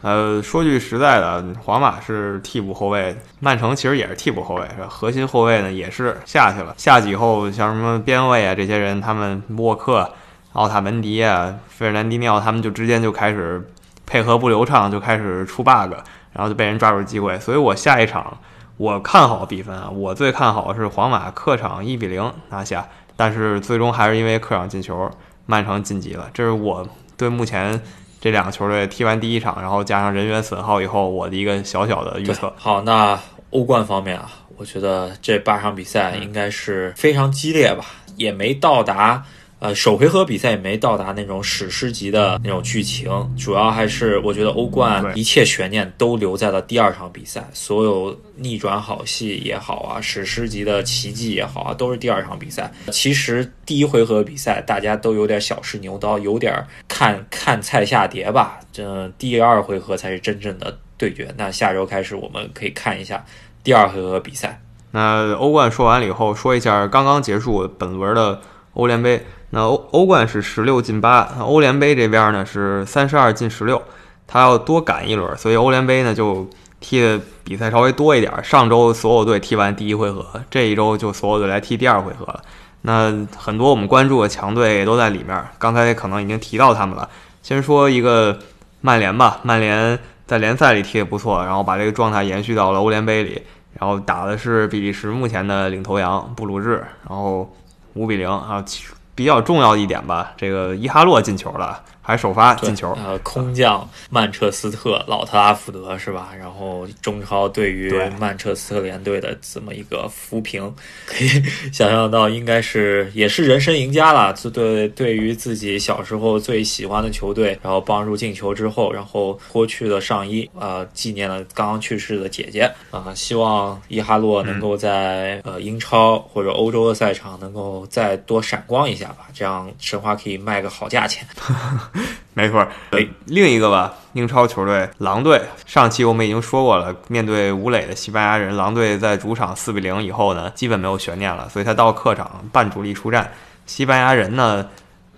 [0.00, 6.74] 呃，说句实在的，皇马是替补后卫，曼城其实也是替补后卫，是吧核心后卫呢也是下去了。
[6.78, 10.08] 下去以后，像什么边卫啊这些人，他们沃克、
[10.52, 13.66] 奥塔门迪啊、费尔南迪尼奥，他们就之间就开始
[14.06, 15.92] 配合不流畅，就开始出 bug，
[16.32, 17.38] 然后就被人抓住机会。
[17.38, 18.38] 所以我下一场
[18.76, 22.86] 我看好比分啊，我最看好是皇马客场一比零拿下。
[23.14, 25.08] 但是最终还是因为客场进球，
[25.46, 26.28] 曼城晋级了。
[26.32, 26.84] 这是我
[27.16, 27.80] 对目前
[28.20, 32.52] 这两个球队踢完第一场，然后加上人员损耗以后，我的一个小小的预测。
[32.56, 33.16] 好，那
[33.50, 37.84] 欧冠方面啊，我觉得这八场比赛应该是非常激烈吧，
[38.16, 39.22] 也没到达
[39.62, 52.72] 呃，首回合比赛也没到达那种史诗级的那种剧情，主要还是我觉得欧冠一切悬念都留在了第二场比赛，所有逆转好戏也好啊，史诗级的奇迹也好啊，都是第二场比赛。
[52.90, 58.58] 其实第一回合比赛大家都有点小试牛刀，有点看看菜下碟吧。
[58.72, 61.32] 这第二回合才是真正的对决。
[61.36, 63.24] 那下周开始我们可以看一下
[63.62, 64.60] 第二回合比赛。
[64.90, 68.40] 那欧冠说完了以后，说一下刚刚结束本轮的
[68.74, 69.24] 欧联杯。
[69.54, 73.82] 那欧欧冠是十六进八，欧联杯这边呢是三十二进十六，
[74.26, 76.48] 他要多赶一轮，所以欧联杯呢就
[76.80, 78.32] 踢的比赛稍微多一点。
[78.42, 82.42] 上周所有队踢完第一回合，这一周就所有队来踢第二回合了。
[82.80, 87.06] 那很多我们关注的强队也都在里面，刚才可能已经提到他们了。
[87.42, 88.38] 先说一个
[88.80, 93.42] 曼联吧，曼联在联赛里踢得不错，然后把这个状态延续到了欧联杯里。
[93.78, 97.54] 然后打的是比利时目前的领头羊布鲁日，然后
[97.92, 98.64] 五比零啊。
[99.14, 102.92] 比较重要一点吧，这个伊哈洛进球了，还首发进球。
[103.02, 106.32] 呃，空降曼彻斯特老特拉福德是吧？
[106.38, 110.60] 然后中超对于曼彻斯特联队的这么一个扶贫，
[111.06, 111.28] 可以
[111.72, 114.32] 想象到应该是也是人生赢家了。
[114.34, 129.08] 这对对于自己小时候最喜欢的球队，然后帮助进球之后，然后脱去了上衣，呃，纪念了刚刚去世的姐姐啊、希望伊哈洛能够在、呃英超或者欧洲的赛场能够再多闪光一下。
[129.12, 131.24] 吧，这样申花可以卖个好价钱。
[132.34, 143.30] 没错，对，另一个吧，英超球队狼队，上期我们已经说过了，面对吴磊的西班牙人，狼队在主场四比零以后呢，基本没有悬念了，所以他到客场半主力出战。
[143.66, 144.66] 西班牙人呢，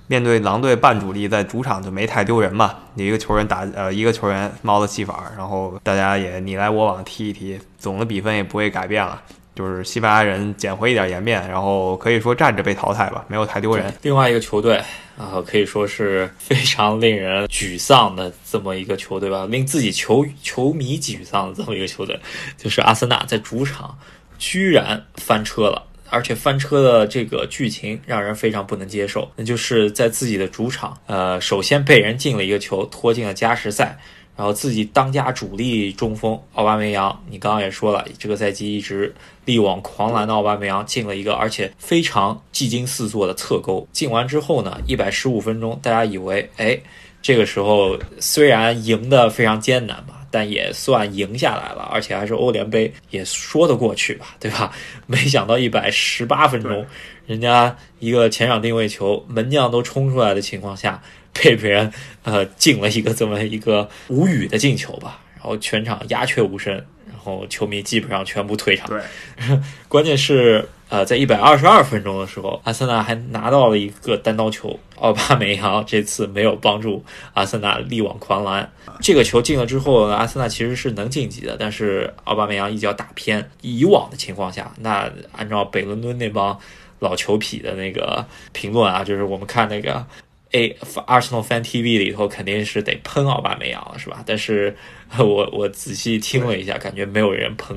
[0.08, 9.22] 面对狼队半主力，在主场就没太丢人嘛，一个球员打呃一个球员猫的戏法，然后大家也你来我往踢一踢，总的比分也不会改变了。
[9.54, 13.94] 就是西班牙人捡回一点颜面，然后可以说站着被淘汰吧，没有太丢人。
[14.02, 14.82] 另外一个球队
[15.16, 22.18] 啊、可以说是非常令人沮丧的这么一个球队吧，令自己球球迷沮丧的这么一个球队，
[22.58, 23.96] 就是阿森纳在主场
[24.38, 29.30] 居然翻车了，而且翻车的这个剧情让人非常不能接受。
[29.36, 33.98] 那就是在自己的主场，呃，首先被人进了一个球，拖进了加时赛。
[34.36, 39.14] 然后自己当家主力中锋奥巴梅扬，你刚刚也说了，这个赛季一直
[39.44, 43.86] 力挽狂澜的奥巴梅扬进了一个，而且非常技惊四座的侧勾。
[43.92, 46.76] 进完之后呢，一百十五分钟，大家以为，哎，
[47.22, 54.72] 这个时候虽然赢得非常艰难吧，但也算赢下来了，而且还是欧联杯，也说得过去吧，对吧？
[55.06, 56.84] 没想到一百十八分钟，
[57.24, 61.00] 人家一个前场定位球，门将都冲出来的情况下。
[61.36, 61.92] 被别人
[62.22, 66.72] 呃进了一个这么一个无语的进球吧，然后全场鸦雀无声，
[67.08, 68.88] 然后球迷基本上全部退场。
[68.88, 69.02] 对，
[69.88, 78.70] 关键是呃在一百二十二分钟的时候，阿森纳还拿到了一个单刀球，奥巴梅扬这次没有帮助阿森纳力挽狂澜。
[79.00, 83.50] 这个球进了之后呢，阿森纳其实是能晋级的，但是奥巴梅扬一脚打偏。
[83.62, 86.58] 以往的情况下，那按照北伦敦那帮
[86.98, 90.04] 老球痞的那个评论啊，就是我们看那个。
[90.52, 90.68] A
[91.08, 94.22] Arsenal Fan TV 里头肯定是得喷奥巴梅扬了，是吧？
[94.24, 94.72] 但是
[95.18, 97.76] 我我仔细听了一下，感觉没有人喷，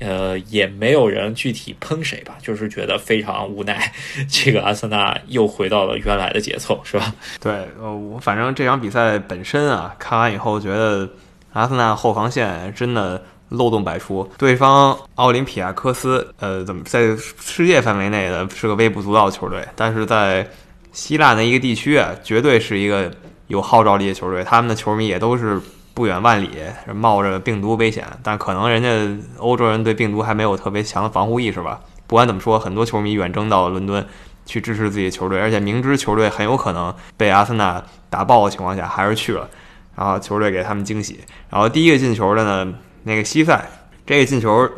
[0.00, 3.92] 呃，也没有人具体喷谁吧，就是觉得非常无奈，
[4.28, 7.14] 这个阿森纳又回到了原来的节奏，是吧？
[7.40, 11.08] 对，呃，我反正这场比赛本身啊，看完以后觉得
[11.52, 20.46] 阿森纳后防线真的漏洞百出，对方奥林匹亚科斯，呃，怎么在世界范围内的是个微不足道的球队，但是在
[20.92, 23.10] 希腊的一个地区啊，绝对是一个
[23.46, 24.42] 有号召力的球队。
[24.42, 25.60] 他们的球迷也都是
[25.94, 26.50] 不远万里
[26.92, 31.80] 冒着病毒危险，但可能人家欧洲人对病毒还没有特别强的防护意识吧。
[32.06, 34.04] 不管怎么说，很多球迷远征到伦敦
[34.44, 39.48] 去支持自己的球队，而且明知球队很有可能被阿森纳打爆的情况下，还是去了。
[39.96, 41.20] 然后球队给他们惊喜。
[41.48, 43.64] 然后第一个进球的呢，那个西塞，
[44.04, 44.68] 这个进球，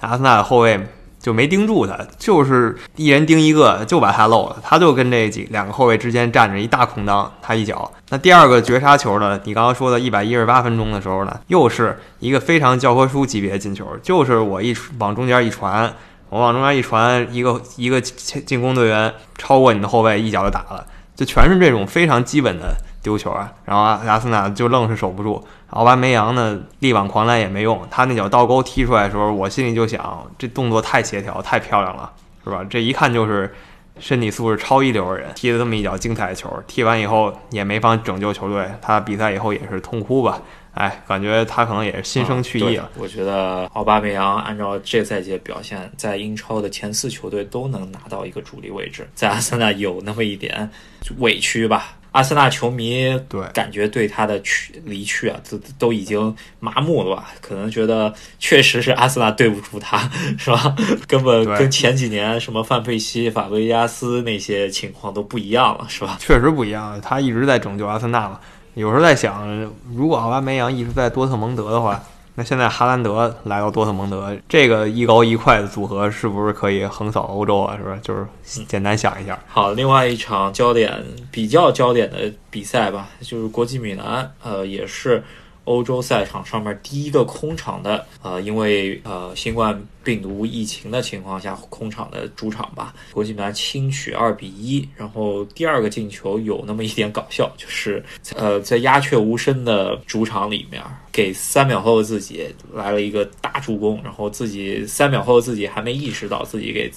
[0.00, 0.78] 阿森纳的后卫。
[1.26, 4.56] 就没盯住他，就是一人盯一个，就把他漏了。
[4.62, 7.90] 他就跟这几两个后卫之间站着一大空当，他一脚。
[8.10, 9.40] 那第二个绝杀球呢？
[9.42, 15.92] 你刚刚说的一百一十八分钟的时候呢，又是一个非常教科书级别进球，就是我一往中间一传，
[16.28, 20.86] 我往中间一传，一个一个进攻队员超过你的后卫，一脚就打了，
[21.16, 23.52] 就全是这种非常基本的丢球啊。
[23.64, 25.44] 然后阿森纳就愣是守不住。
[25.70, 27.80] 奥巴梅扬呢，力挽狂澜也没用。
[27.90, 32.10] 他那脚倒钩踢出来的时候，我心里就想，这动作太协调，太漂亮了，
[32.44, 32.64] 是吧？
[32.70, 33.52] 这一看就是
[33.98, 36.48] 身体素质超一流的人踢的这么一脚精彩的球。
[36.66, 40.40] 踢完以后也没法拯救球队，他比赛以后也是痛哭吧。
[40.76, 42.90] 哎，感觉他可能也是心生去意了。
[42.98, 50.68] 我觉得奥巴梅扬按照这赛季的表现，在英超的前四球队都能拿到一个主力位置，在阿森纳有那么一点
[51.16, 51.96] 委屈吧。
[52.12, 57.30] 阿森纳球迷对感觉对他的去离去啊，都都已经麻木了吧？
[57.40, 59.98] 可能觉得确实是阿森纳对不住他，
[60.38, 60.74] 是吧？
[61.08, 66.16] 根本跟前几年什么范佩西、法布雷加斯那些情况都不一样了，是吧？
[66.20, 68.40] 确实不一样，他一直在拯救阿森纳嘛。
[68.76, 69.48] 有时候在想，
[69.94, 72.00] 如果奥巴梅扬一直在多特蒙德的话。
[72.38, 77.74] 那现在哈兰德来到多特蒙德，这个一高一快的组合是不是可以横扫欧洲啊？
[77.78, 77.98] 是不是？
[78.02, 78.26] 就是
[78.66, 79.38] 简单想一下。
[79.48, 85.24] 好，另外一场焦点比较焦点的比赛吧，就是国际米兰，呃，也是。
[85.66, 94.88] 欧洲赛场上面第一个空场的，呃，因为呃新冠病毒疫情的情况下，空场的主场吧，国际米兰轻取二比一。
[94.96, 98.02] 然后第二个进球有那么一点搞笑，就是
[98.36, 106.88] 呃在鸦雀无声的主场里面，给三秒后的自己来了一个大助攻，然后自己三秒后自己还没意识到自己给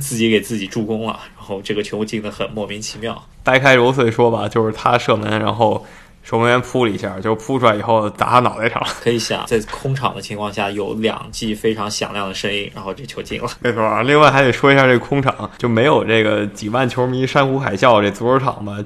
[0.00, 3.24] 自己给自己助攻了，然后这个球进的很莫名其妙。
[3.44, 5.86] 掰开揉碎说吧，就是他射门，然后。
[6.24, 8.88] 守门员扑了一下，就扑出来以后砸他脑袋上了。
[9.02, 13.48] 可以想，在空场的情况下，有两记非常响亮的声音，然后这球进了。
[13.60, 18.78] 没错啊，另外还得说一下这空场，就没有这个几万球迷山呼海啸，这足球场吧，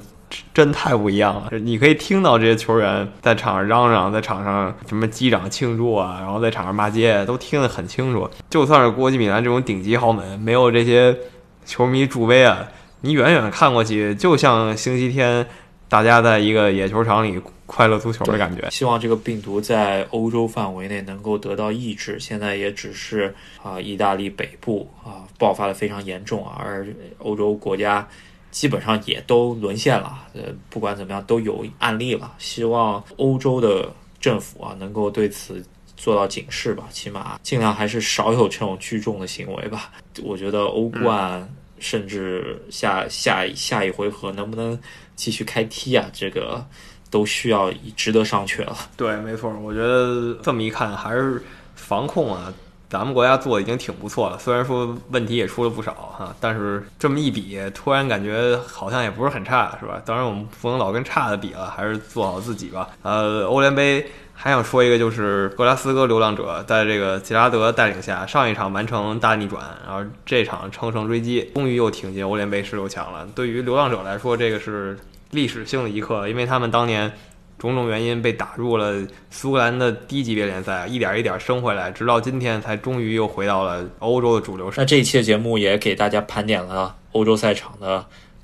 [0.53, 1.57] 真太不一样了。
[1.61, 8.29] 你可以听到这些球员在场上嚷嚷，在场上什么击掌庆祝啊，然后在场上骂街，都听得很清楚。
[8.51, 11.17] 就算是国际米兰这种顶级豪门，没有这些
[11.65, 12.67] 球迷助威啊，
[13.03, 15.47] 你远远看过去，就像星期天。
[15.89, 18.69] 大家在一个野球场里快乐足球的感觉。
[18.71, 22.21] 希望这个病毒在欧洲范围内能够得到抑制。
[22.21, 26.87] 现在也只是啊，意大利北部啊爆发的非常严重，而
[27.19, 28.07] 欧洲国家
[28.51, 30.27] 基本上也都沦陷了。
[30.35, 32.35] 呃，不管怎么样都有案例了。
[32.39, 35.65] 希望欧洲的政府啊能够对此
[35.97, 39.91] 做到警示吧，起码尽量还是少有这种聚众的行为吧。
[40.23, 44.79] 我觉得欧冠甚至下下下一回合能不能？
[45.19, 46.65] 继续开踢啊，这个
[47.11, 48.77] 都需要值得商榷了。
[48.97, 51.43] 对，没错，我觉得这么一看，还是
[51.75, 52.55] 防控啊，
[52.89, 54.39] 咱们国家做的已经挺不错了。
[54.39, 60.01] 虽然说问题也出了不少哈，但是这么一比，突然感觉好像也不是很差，是吧？
[60.05, 62.89] 当然，我们不能老跟差的比了，还是做好自己吧。
[63.03, 64.09] 呃，欧联杯
[64.41, 73.27] 还想说一个，就是格拉斯哥流浪者在这个吉拉德带领下，上一场完成大逆转，然后这场乘胜追击，终于又挺进欧联杯十六强了。
[73.35, 74.97] 对于流浪者来说，这个是。
[75.31, 77.13] 历史性的一刻，因为他们当年
[77.59, 84.73] 种种原因被打入了苏格兰的低级别联赛，一点一点升回来，直到今天才终于又回到了欧洲的主流。
[84.75, 88.03] 那这一期的节目也给大家盘点了欧洲赛场的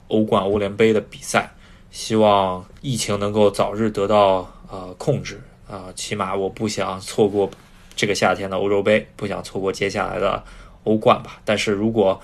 [0.08, 1.50] 欧冠、欧联杯的比赛，
[1.90, 5.40] 希望疫情能够早日得到呃控制
[5.74, 7.50] 啊，起码我不想错过
[7.96, 10.40] 这个夏天的欧洲杯，不想错过接下来的
[10.84, 11.40] 欧冠吧。
[11.44, 12.20] 但是如果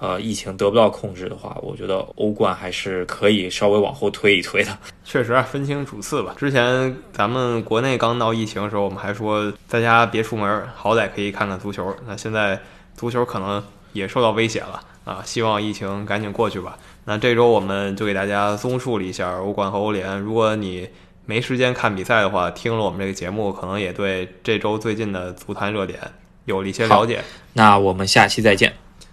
[0.00, 4.76] 呃，疫情得不到控制的话，我觉得欧冠还是可以稍微往后推一推的。
[5.04, 6.34] 确实啊，分清主次吧。
[6.36, 11.94] 之前咱们国内刚闹疫情的时候，我们还说在家别出门，好歹可以看看足球。
[12.06, 12.58] 那现在
[12.94, 15.22] 足球可能也受到威胁了啊！
[15.24, 16.76] 希望疫情赶紧过去吧。
[17.04, 20.18] 那这周我们就给大家综述了一下欧冠和欧联。
[20.18, 20.88] 如果你
[21.26, 25.98] 没时间看比赛的话，听了我们这个节目，可能也对这周最近的足坛热点
[26.44, 27.22] 有了一些了解。
[27.54, 28.72] 那我们下期再见。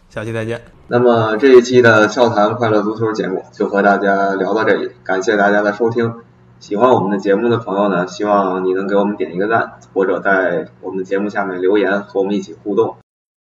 [0.10, 0.62] 下期再见。
[0.90, 6.14] 那么这一期的笑谈快乐足球节目就和大家聊到这里，感谢大家的收听。
[6.60, 12.98] 喜欢我们的节目的朋友呢，希望你能给我们点一个赞，或者在我们的节目下面留言和我们一起互动。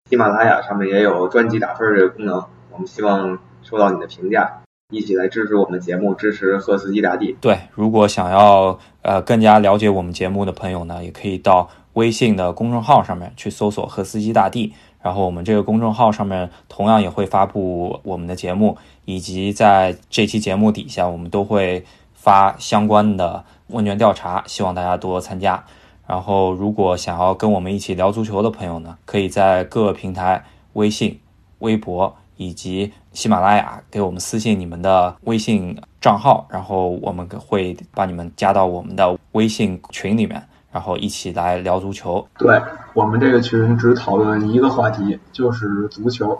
[0.09, 7.35] 喜马拉雅上面也有专辑打分这个功能，我们希望收到你的评价，一起来支持我们节目，支持赫斯基大帝。
[7.41, 14.71] 对，如果想要呃更加了解我们节目的朋友呢，也可以到微信的公众号上面去搜索赫斯基大帝。
[15.01, 21.83] 然后我们这个公众号上面同样也会发布我们的节目，以及在这期节目底下，我们都会
[22.13, 25.65] 发相关的问卷调查，希望大家多多参加。
[26.07, 31.19] 然后，如果想要跟我们一起聊足球的朋友呢，可以在各个平台、微信、
[31.59, 40.39] 微博以及喜马拉雅给我们私信你们的微信账号，然后我们会把你们加到我们的微信群里面。
[40.72, 42.24] 然后一起来聊足球。
[42.38, 42.61] 对
[42.93, 46.39] 我们这个群只讨论一个话题，就是足球。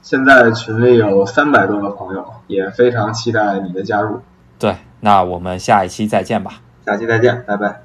[0.00, 4.18] 现在群里有三百多个朋友，也非常期待你的加入。
[4.58, 6.62] 对，那我们下一期再见吧。
[6.86, 7.83] 下期再见，拜拜。